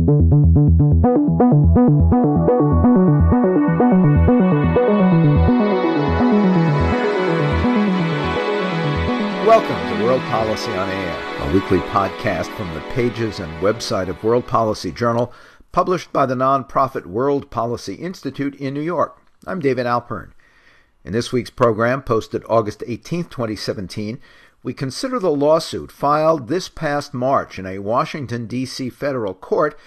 [0.00, 0.16] Welcome
[9.88, 14.46] to World Policy on Air, a weekly podcast from the pages and website of World
[14.46, 15.34] Policy Journal,
[15.70, 19.20] published by the nonprofit World Policy Institute in New York.
[19.46, 20.30] I'm David Alpern.
[21.04, 24.18] In this week's program, posted August 18, 2017,
[24.62, 28.90] we consider the lawsuit filed this past March in a Washington, D.C.
[28.90, 29.78] federal court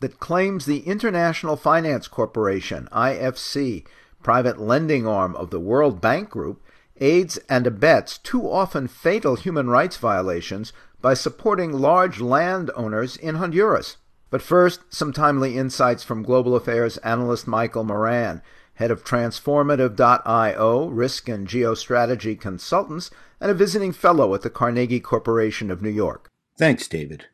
[0.00, 3.84] that claims the International Finance Corporation, IFC,
[4.22, 6.62] private lending arm of the World Bank Group,
[7.00, 13.96] aids and abets too often fatal human rights violations by supporting large landowners in Honduras.
[14.30, 18.42] But first, some timely insights from global affairs analyst Michael Moran
[18.78, 23.10] head of Transformative.io, risk and geostrategy consultants,
[23.40, 26.30] and a visiting fellow at the Carnegie Corporation of New York.
[26.56, 27.26] Thanks, David.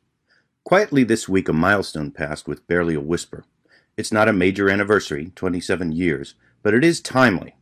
[0.64, 3.44] Quietly this week, a milestone passed with barely a whisper.
[3.94, 7.54] It's not a major anniversary, 27 years, but it is timely.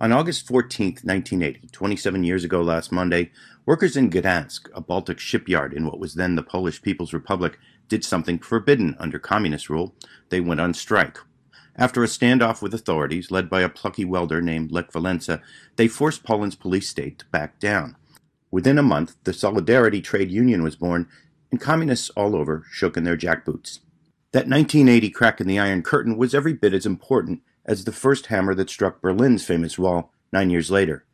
[0.00, 3.30] On August 14, 1980, 27 years ago last Monday,
[3.66, 8.02] workers in Gdansk, a Baltic shipyard in what was then the Polish People's Republic, did
[8.02, 9.94] something forbidden under communist rule.
[10.30, 11.18] They went on strike.
[11.78, 15.40] After a standoff with authorities, led by a plucky welder named Lech Walesa,
[15.76, 17.94] they forced Poland's police state to back down.
[18.50, 21.08] Within a month, the Solidarity Trade Union was born,
[21.52, 23.78] and communists all over shook in their jackboots.
[24.32, 28.26] That 1980 crack in the Iron Curtain was every bit as important as the first
[28.26, 31.04] hammer that struck Berlin's famous wall nine years later.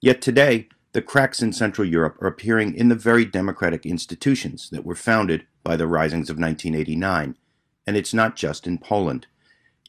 [0.00, 4.84] Yet today, the cracks in Central Europe are appearing in the very democratic institutions that
[4.84, 7.36] were founded by the risings of 1989.
[7.86, 9.28] And it's not just in Poland.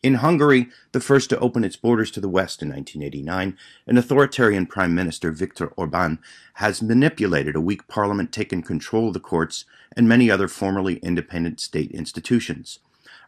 [0.02, 4.66] In Hungary, the first to open its borders to the West in 1989, an authoritarian
[4.66, 6.19] Prime Minister, Viktor Orban,
[6.53, 9.66] has manipulated a weak parliament, taken control of the courts,
[9.97, 12.80] and many other formerly independent state institutions.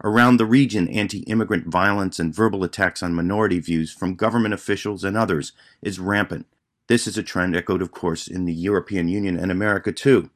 [0.02, 5.04] Around the region, anti immigrant violence and verbal attacks on minority views from government officials
[5.04, 6.46] and others is rampant.
[6.88, 10.30] This is a trend echoed, of course, in the European Union and America too.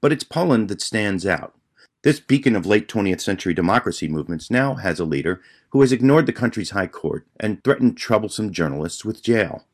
[0.00, 1.56] But it's Poland that stands out.
[2.02, 5.40] This beacon of late 20th century democracy movements now has a leader
[5.72, 9.64] who has ignored the country's high court and threatened troublesome journalists with jail.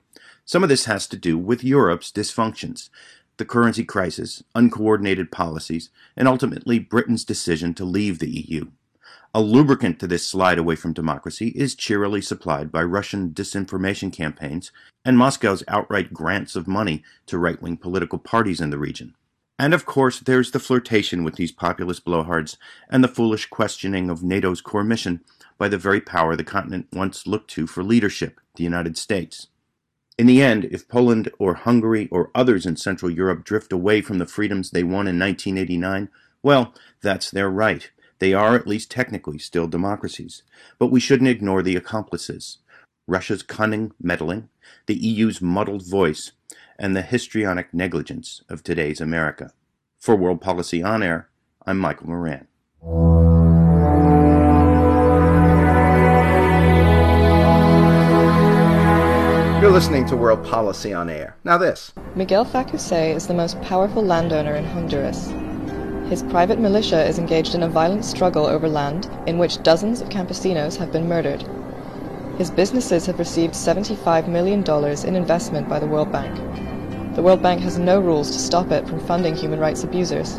[0.44, 2.88] Some of this has to do with Europe's dysfunctions,
[3.36, 8.66] the currency crisis, uncoordinated policies, and ultimately Britain's decision to leave the EU.
[9.34, 14.70] A lubricant to this slide away from democracy is cheerily supplied by Russian disinformation campaigns
[15.04, 19.14] and Moscow's outright grants of money to right wing political parties in the region.
[19.58, 22.56] And of course, there's the flirtation with these populist blowhards
[22.88, 25.20] and the foolish questioning of NATO's core mission
[25.58, 29.48] by the very power the continent once looked to for leadership, the United States.
[30.16, 34.18] In the end, if Poland or Hungary or others in Central Europe drift away from
[34.18, 36.08] the freedoms they won in 1989,
[36.42, 37.90] well, that's their right.
[38.20, 40.42] They are, at least technically, still democracies.
[40.78, 42.58] But we shouldn't ignore the accomplices
[43.08, 44.50] Russia's cunning meddling,
[44.84, 46.32] the EU's muddled voice,
[46.78, 49.50] and the histrionic negligence of today's America.
[49.98, 51.30] For World Policy On Air,
[51.66, 52.46] I'm Michael Moran.
[59.62, 61.34] You're listening to World Policy on Air.
[61.44, 65.28] Now, this Miguel Facussé is the most powerful landowner in Honduras.
[66.10, 70.10] His private militia is engaged in a violent struggle over land in which dozens of
[70.10, 71.42] campesinos have been murdered.
[72.38, 74.62] His businesses have received $75 million
[75.04, 76.36] in investment by the World Bank.
[77.16, 80.38] The World Bank has no rules to stop it from funding human rights abusers.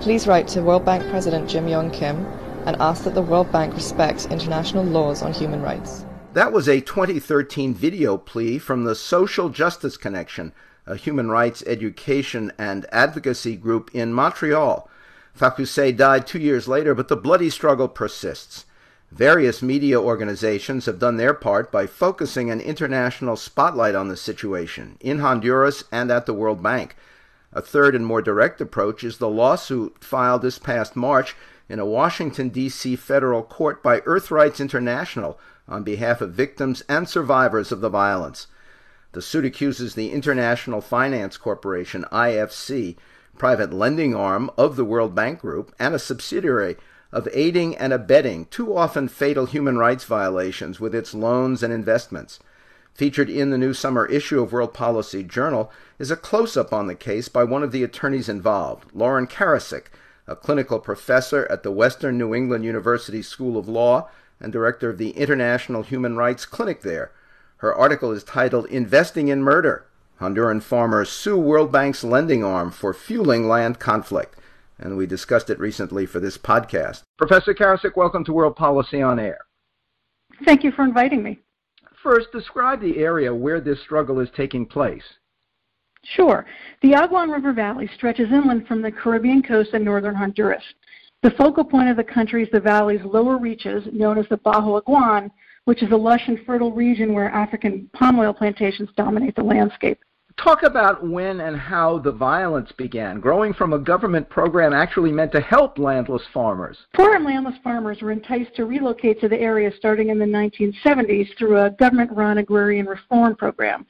[0.00, 2.24] Please write to World Bank President Jim Yong Kim
[2.64, 6.06] and ask that the World Bank respect international laws on human rights.
[6.32, 10.54] That was a 2013 video plea from the Social Justice Connection,
[10.86, 14.88] a human rights education and advocacy group in Montreal.
[15.38, 18.64] Facussé died two years later, but the bloody struggle persists.
[19.12, 24.96] Various media organizations have done their part by focusing an international spotlight on the situation
[25.00, 26.94] in Honduras and at the World Bank.
[27.52, 31.34] A third and more direct approach is the lawsuit filed this past March
[31.68, 32.94] in a Washington, D.C.
[32.94, 38.46] federal court by EarthRights International on behalf of victims and survivors of the violence.
[39.10, 42.96] The suit accuses the International Finance Corporation, IFC,
[43.36, 46.76] private lending arm of the World Bank Group, and a subsidiary
[47.12, 52.38] of aiding and abetting too often fatal human rights violations with its loans and investments.
[52.94, 56.86] Featured in the new summer issue of World Policy Journal is a close up on
[56.86, 59.86] the case by one of the attorneys involved, Lauren Carasik,
[60.26, 64.08] a clinical professor at the Western New England University School of Law
[64.40, 67.10] and director of the International Human Rights Clinic there.
[67.58, 69.86] Her article is titled Investing in Murder
[70.20, 74.36] Honduran Farmers Sue World Bank's Lending Arm for Fueling Land Conflict.
[74.82, 77.02] And we discussed it recently for this podcast.
[77.18, 79.40] Professor Carasik, welcome to World Policy on Air.
[80.46, 81.38] Thank you for inviting me.
[82.02, 85.04] First, describe the area where this struggle is taking place.
[86.02, 86.46] Sure.
[86.80, 90.64] The Aguan River Valley stretches inland from the Caribbean coast in northern Honduras.
[91.22, 94.82] The focal point of the country is the valley's lower reaches, known as the Bajo
[94.82, 95.30] Aguan,
[95.66, 99.98] which is a lush and fertile region where African palm oil plantations dominate the landscape.
[100.42, 105.32] Talk about when and how the violence began, growing from a government program actually meant
[105.32, 106.78] to help landless farmers.
[106.94, 111.36] Poor and landless farmers were enticed to relocate to the area starting in the 1970s
[111.36, 113.84] through a government run agrarian reform program.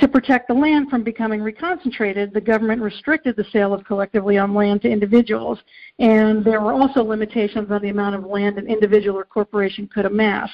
[0.00, 4.52] To protect the land from becoming reconcentrated, the government restricted the sale of collectively owned
[4.52, 5.58] land to individuals,
[5.98, 10.04] and there were also limitations on the amount of land an individual or corporation could
[10.04, 10.50] amass.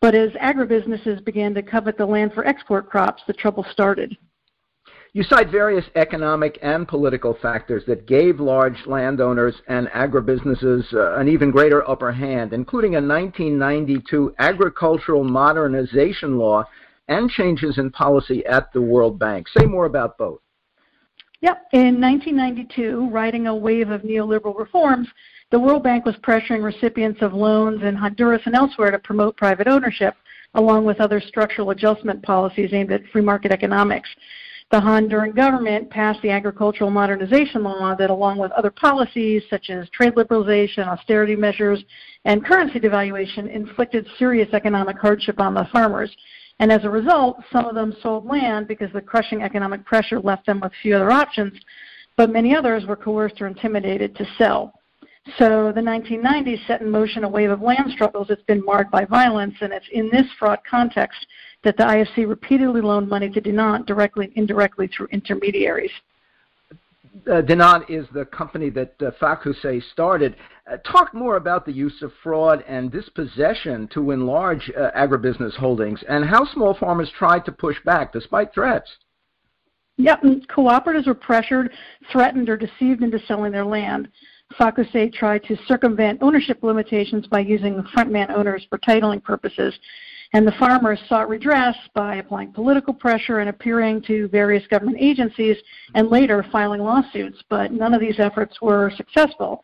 [0.00, 4.16] But as agribusinesses began to covet the land for export crops, the trouble started.
[5.14, 11.28] You cite various economic and political factors that gave large landowners and agribusinesses uh, an
[11.28, 16.64] even greater upper hand, including a 1992 agricultural modernization law
[17.08, 19.46] and changes in policy at the World Bank.
[19.56, 20.40] Say more about both.
[21.40, 21.68] Yep.
[21.72, 25.08] In 1992, riding a wave of neoliberal reforms,
[25.50, 29.68] the World Bank was pressuring recipients of loans in Honduras and elsewhere to promote private
[29.68, 30.14] ownership,
[30.54, 34.10] along with other structural adjustment policies aimed at free market economics.
[34.70, 39.88] The Honduran government passed the Agricultural Modernization Law that, along with other policies such as
[39.88, 41.82] trade liberalization, austerity measures,
[42.26, 46.14] and currency devaluation, inflicted serious economic hardship on the farmers.
[46.58, 50.44] And as a result, some of them sold land because the crushing economic pressure left
[50.44, 51.58] them with few other options,
[52.18, 54.74] but many others were coerced or intimidated to sell.
[55.38, 59.06] So the 1990s set in motion a wave of land struggles that's been marred by
[59.06, 61.26] violence, and it's in this fraught context
[61.64, 65.90] that the IFC repeatedly loaned money to Dinant directly and indirectly through intermediaries
[67.26, 70.36] uh, Dinant is the company that uh, Facussé started.
[70.70, 76.02] Uh, talk more about the use of fraud and dispossession to enlarge uh, agribusiness holdings
[76.08, 78.90] and how small farmers tried to push back despite threats.
[79.96, 81.72] Yep, cooperatives were pressured,
[82.12, 84.08] threatened, or deceived into selling their land.
[84.58, 89.74] Facussé tried to circumvent ownership limitations by using frontman owners for titling purposes
[90.34, 95.56] and the farmers sought redress by applying political pressure and appearing to various government agencies
[95.94, 99.62] and later filing lawsuits, but none of these efforts were successful.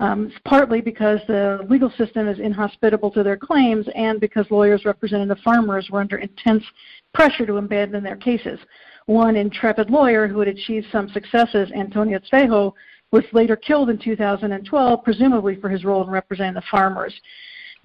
[0.00, 5.28] Um, partly because the legal system is inhospitable to their claims and because lawyers representing
[5.28, 6.64] the farmers were under intense
[7.12, 8.58] pressure to abandon their cases.
[9.06, 12.72] One intrepid lawyer who had achieved some successes, Antonio Trejo,
[13.12, 17.14] was later killed in 2012, presumably for his role in representing the farmers.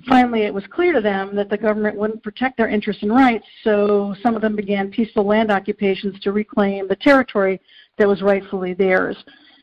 [0.07, 3.45] Finally, it was clear to them that the government wouldn't protect their interests and rights,
[3.63, 7.59] so some of them began peaceful land occupations to reclaim the territory
[7.97, 9.17] that was rightfully theirs.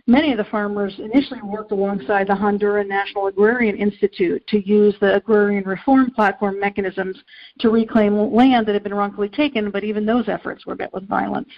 [0.09, 5.17] Many of the farmers initially worked alongside the Honduran National Agrarian Institute to use the
[5.17, 7.17] agrarian reform platform mechanisms
[7.59, 11.09] to reclaim land that had been wrongfully taken, but even those efforts were met with
[11.09, 11.51] violence.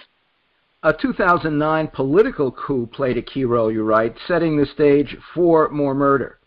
[0.85, 5.95] A 2009 political coup played a key role, you write, setting the stage for more
[5.95, 6.38] murder.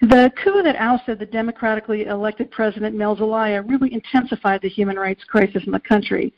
[0.00, 5.24] The coup that ousted the democratically elected president Mel Zelaya really intensified the human rights
[5.24, 6.32] crisis in the country.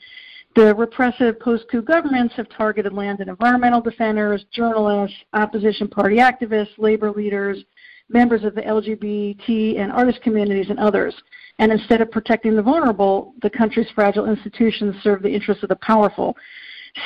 [0.57, 7.13] The repressive post-coup governments have targeted land and environmental defenders, journalists, opposition party activists, labor
[7.13, 7.63] leaders,
[8.09, 11.15] members of the LGBT and artist communities, and others.
[11.59, 15.77] And instead of protecting the vulnerable, the country's fragile institutions serve the interests of the
[15.77, 16.35] powerful.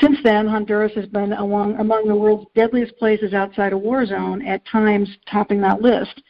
[0.01, 4.41] Since then, Honduras has been among, among the world's deadliest places outside a war zone,
[4.47, 6.23] at times topping that list.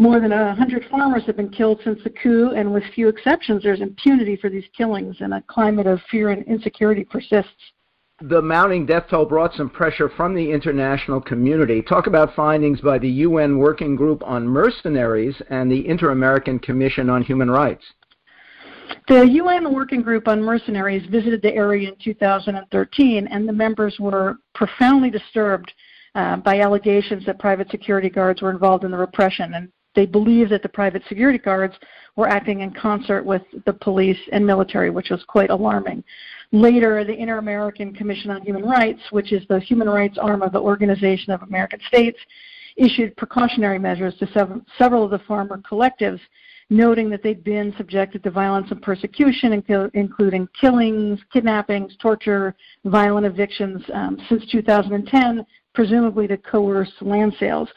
[0.00, 3.82] More than 100 farmers have been killed since the coup, and with few exceptions, there's
[3.82, 7.52] impunity for these killings, and a climate of fear and insecurity persists.
[8.22, 11.82] The mounting death toll brought some pressure from the international community.
[11.82, 17.10] Talk about findings by the UN Working Group on Mercenaries and the Inter American Commission
[17.10, 17.84] on Human Rights.
[19.06, 24.38] The UN Working Group on Mercenaries visited the area in 2013, and the members were
[24.54, 25.70] profoundly disturbed
[26.14, 30.50] uh, by allegations that private security guards were involved in the repression, and they believed
[30.50, 31.74] that the private security guards
[32.16, 36.02] were acting in concert with the police and military, which was quite alarming.
[36.52, 40.52] Later, the Inter American Commission on Human Rights, which is the human rights arm of
[40.52, 42.18] the Organization of American States,
[42.76, 46.20] issued precautionary measures to several of the farmer collectives
[46.70, 49.52] noting that they'd been subjected to violence and persecution,
[49.94, 52.54] including killings, kidnappings, torture,
[52.84, 55.44] violent evictions um, since 2010,
[55.74, 57.68] presumably to coerce land sales.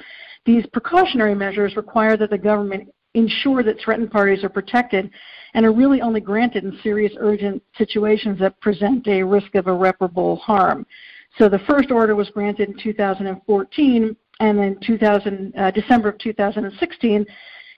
[0.45, 5.09] These precautionary measures require that the government ensure that threatened parties are protected
[5.53, 10.37] and are really only granted in serious urgent situations that present a risk of irreparable
[10.37, 10.85] harm.
[11.37, 17.25] So the first order was granted in 2014 And in 2000, uh, December of 2016,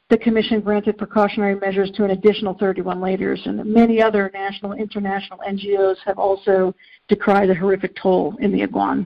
[0.10, 5.40] the Commission granted precautionary measures to an additional 31 leaders, and many other national international
[5.48, 6.74] NGOs have also
[7.08, 9.06] decried the horrific toll in the Aguan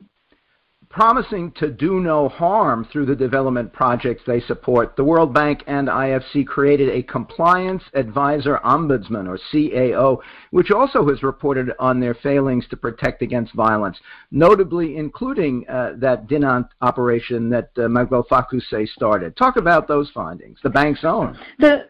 [0.89, 5.88] promising to do no harm through the development projects they support, the World Bank and
[5.88, 10.17] IFC created a Compliance Advisor Ombudsman, or CAO,
[10.50, 13.98] which also has reported on their failings to protect against violence,
[14.31, 19.38] notably including uh, that Dinant operation that uh, Miguel Facussé started.
[19.38, 21.38] Talk about those findings, the bank's own.
[21.60, 21.86] The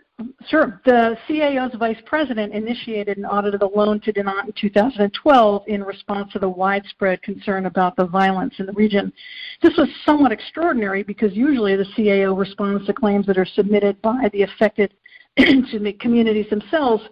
[0.47, 0.81] Sure.
[0.85, 5.83] The CAO's vice president initiated an audit of the loan to Dinant in 2012 in
[5.83, 9.13] response to the widespread concern about the violence in the region.
[9.61, 14.29] This was somewhat extraordinary because usually the CAO responds to claims that are submitted by
[14.33, 14.93] the affected
[15.99, 17.03] communities themselves.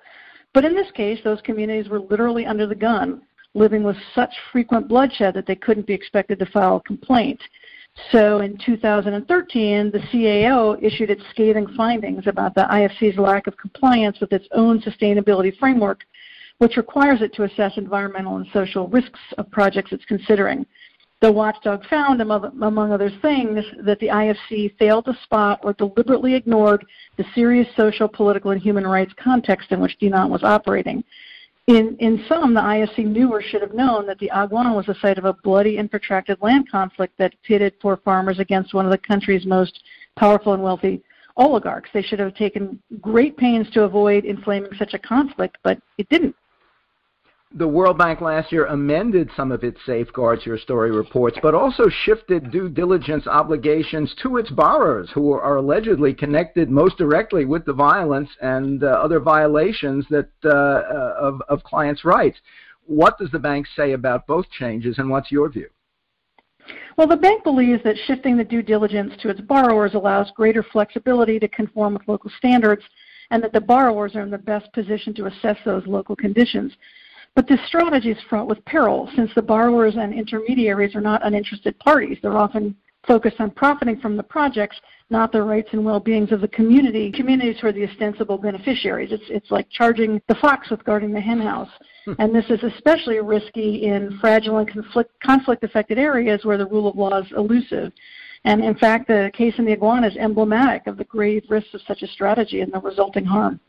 [0.53, 3.21] But in this case, those communities were literally under the gun,
[3.53, 7.41] living with such frequent bloodshed that they couldn't be expected to file a complaint.
[8.11, 14.19] So in 2013, the CAO issued its scathing findings about the IFC's lack of compliance
[14.19, 16.05] with its own sustainability framework,
[16.59, 20.65] which requires it to assess environmental and social risks of projects it's considering.
[21.19, 26.85] The watchdog found, among other things, that the IFC failed to spot or deliberately ignored
[27.17, 31.03] the serious social, political, and human rights context in which Dinant was operating.
[31.67, 34.95] In, in some, the IFC knew or should have known that the Aguan was the
[34.95, 38.91] site of a bloody and protracted land conflict that pitted poor farmers against one of
[38.91, 39.83] the country's most
[40.15, 41.03] powerful and wealthy
[41.35, 41.89] oligarchs.
[41.93, 46.35] They should have taken great pains to avoid inflaming such a conflict, but it didn't
[47.53, 51.87] the World Bank last year amended some of its safeguards, your story reports, but also
[52.03, 57.73] shifted due diligence obligations to its borrowers who are allegedly connected most directly with the
[57.73, 62.37] violence and uh, other violations that uh, uh, of, of clients' rights.
[62.85, 65.69] What does the bank say about both changes, and what's your view?
[66.97, 71.39] Well, the bank believes that shifting the due diligence to its borrowers allows greater flexibility
[71.39, 72.83] to conform with local standards
[73.29, 76.73] and that the borrowers are in the best position to assess those local conditions.
[77.37, 81.77] But this strategy is fraught with peril since the borrowers and intermediaries are not uninterested
[81.77, 82.17] parties.
[82.19, 82.75] They're often
[83.05, 84.75] focused on profiting from the projects,
[85.11, 87.11] not the rights and well-beings of the community.
[87.11, 89.11] Communities who are the ostensible beneficiaries.
[89.11, 91.69] It's, it's like charging the fox with guarding the henhouse.
[92.05, 92.13] Hmm.
[92.17, 96.95] and this is especially risky in fragile and conflict, conflict-affected areas where the rule of
[96.95, 97.93] law is elusive.
[98.45, 101.81] And in fact, the case in the Aguan is emblematic of the grave risks of
[101.87, 103.59] such a strategy and the resulting harm.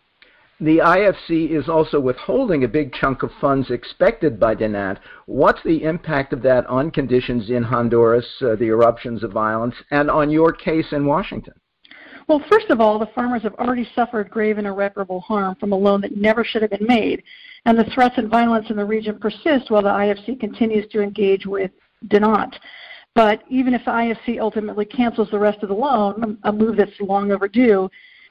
[0.61, 4.99] The IFC is also withholding a big chunk of funds expected by Dinant.
[5.27, 10.11] What's the impact of that on conditions in Honduras, uh, the eruptions of violence, and
[10.11, 11.55] on your case in Washington?
[12.27, 15.77] Well, first of all, the farmers have already suffered grave and irreparable harm from a
[15.77, 17.23] loan that never should have been made,
[17.65, 21.47] and the threats and violence in the region persist while the IFC continues to engage
[21.47, 21.71] with
[22.09, 22.59] Dinant.
[23.15, 27.01] But even if the IFC ultimately cancels the rest of the loan, a move that's
[27.01, 27.89] long overdue,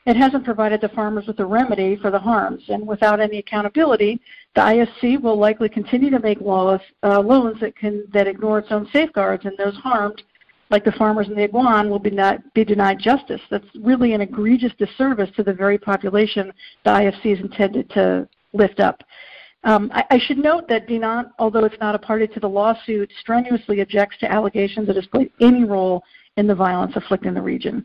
[0.07, 2.63] it hasn't provided the farmers with a remedy for the harms.
[2.69, 4.21] And without any accountability,
[4.55, 8.71] the IFC will likely continue to make laws, uh, loans that, can, that ignore its
[8.71, 10.23] own safeguards, and those harmed,
[10.69, 13.41] like the farmers in the Aguan, will be, not, be denied justice.
[13.51, 16.53] That's really an egregious disservice to the very population
[16.85, 19.03] the IFC is intended to lift up.
[19.65, 23.11] Um, I, I, should note that Dinant, although it's not a party to the lawsuit,
[23.19, 26.03] strenuously objects to allegations that has played any role
[26.37, 27.83] in the violence afflicting the region.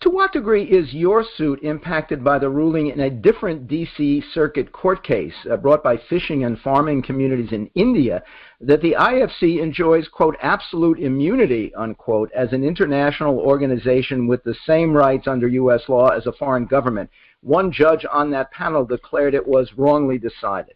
[0.00, 4.20] To what degree is your suit impacted by the ruling in a different D.C.
[4.34, 8.24] Circuit Court case uh, brought by fishing and farming communities in India
[8.60, 14.92] that the IFC enjoys, quote, absolute immunity, unquote, as an international organization with the same
[14.92, 15.82] rights under U.S.
[15.88, 17.08] law as a foreign government?
[17.42, 20.74] One judge on that panel declared it was wrongly decided.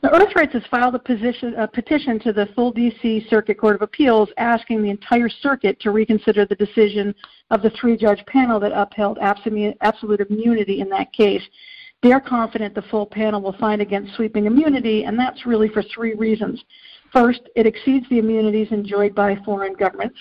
[0.00, 3.26] The EarthRights has filed a, position, a, petition to the full D.C.
[3.28, 7.12] Circuit Court of Appeals asking the entire circuit to reconsider the decision
[7.50, 11.42] of the three-judge panel that upheld absolute immunity in that case.
[12.00, 16.14] They're confident the full panel will find against sweeping immunity, and that's really for three
[16.14, 16.62] reasons.
[17.12, 20.18] First, it exceeds the immunities enjoyed by foreign governments.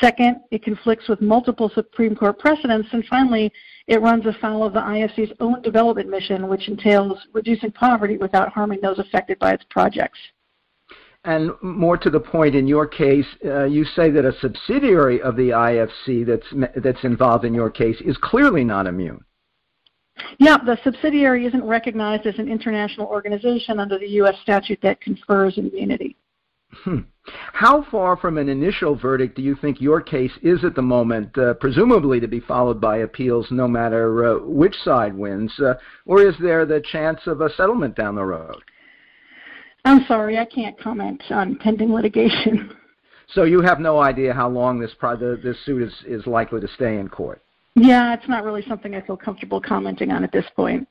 [0.00, 2.88] Second, it conflicts with multiple Supreme Court precedents.
[2.92, 3.52] And finally,
[3.86, 8.80] it runs afoul of the IFC's own development mission, which entails reducing poverty without harming
[8.80, 10.18] those affected by its projects.
[11.24, 15.34] And more to the point, in your case, uh, you say that a subsidiary of
[15.34, 19.24] the IFC that's that's involved in your case is clearly not immune.
[20.38, 24.36] Yeah, the subsidiary isn't recognized as an international organization under the U.S.
[24.42, 26.16] statute that confers immunity.
[26.70, 27.00] Hmm.
[27.52, 31.36] How far from an initial verdict do you think your case is at the moment,
[31.38, 36.22] uh, presumably to be followed by appeals no matter uh, which side wins, uh, or
[36.22, 38.62] is there the chance of a settlement down the road?
[39.84, 42.72] I'm sorry, I can't comment on pending litigation.
[43.34, 46.68] So you have no idea how long this pro- this suit is, is likely to
[46.68, 47.42] stay in court.
[47.74, 50.86] Yeah, it's not really something I feel comfortable commenting on at this point.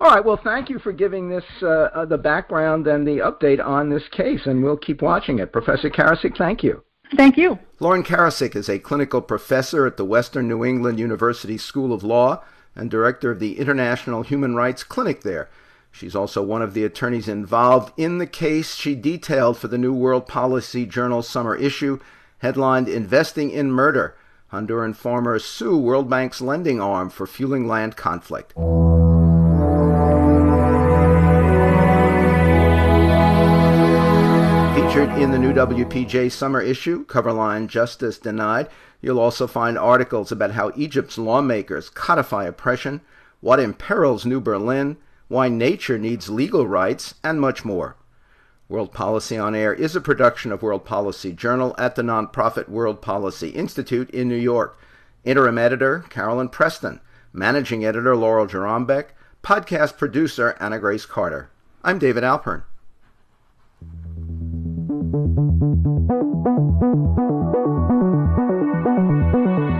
[0.00, 0.24] All right.
[0.24, 4.06] Well, thank you for giving this uh, uh, the background and the update on this
[4.10, 5.52] case, and we'll keep watching it.
[5.52, 6.82] Professor Carasik, thank you.
[7.16, 7.58] Thank you.
[7.80, 12.42] Lauren Carasik is a clinical professor at the Western New England University School of Law
[12.74, 15.48] and director of the International Human Rights Clinic there.
[15.92, 19.94] She's also one of the attorneys involved in the case she detailed for the New
[19.94, 22.00] World Policy Journal summer issue,
[22.38, 24.16] headlined Investing in Murder.
[24.50, 28.54] Honduran farmers sue World Bank's lending arm for fueling land conflict.
[35.24, 38.68] In the new WPJ summer issue, Coverline Justice Denied,
[39.00, 43.00] you'll also find articles about how Egypt's lawmakers codify oppression,
[43.40, 47.96] what imperils New Berlin, why nature needs legal rights, and much more.
[48.68, 53.00] World Policy on Air is a production of World Policy Journal at the nonprofit World
[53.00, 54.78] Policy Institute in New York.
[55.24, 57.00] Interim editor Carolyn Preston,
[57.32, 59.06] managing editor Laurel Jerombeck,
[59.42, 61.48] podcast producer Anna Grace Carter.
[61.82, 62.64] I'm David Alpern.
[65.14, 65.38] Thank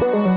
[0.03, 0.34] you.